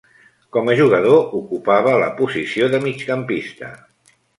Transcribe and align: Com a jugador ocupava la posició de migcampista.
Com 0.55 0.71
a 0.73 0.77
jugador 0.79 1.21
ocupava 1.41 1.95
la 2.07 2.11
posició 2.23 2.75
de 2.77 2.85
migcampista. 2.91 3.75